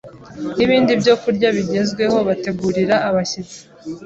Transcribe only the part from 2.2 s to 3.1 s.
bategurira